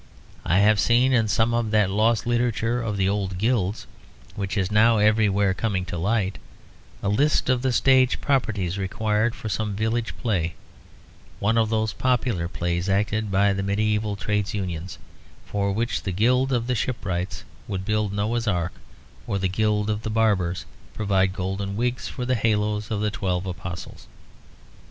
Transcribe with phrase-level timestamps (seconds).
[0.43, 3.85] I have seen in some of that lost literature of the old guilds,
[4.35, 6.39] which is now everywhere coming to light,
[7.03, 10.55] a list of the stage properties required for some village play,
[11.39, 14.97] one of those popular plays acted by the medieval trades unions,
[15.45, 18.73] for which the guild of the shipwrights would build Noah's Ark
[19.27, 20.65] or the guild of the barbers
[20.95, 24.07] provide golden wigs for the haloes of the Twelve Apostles.